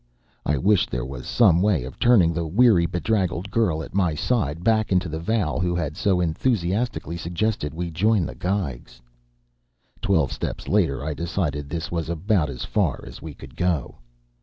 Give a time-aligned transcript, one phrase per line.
[0.47, 4.63] I wished there was some way of turning the weary, bedraggled girl at my side
[4.63, 8.99] back into the Val who had so enthusiastically suggested we join the Geigs.
[10.01, 13.99] Twelve steps later, I decided this was about as far as we could go.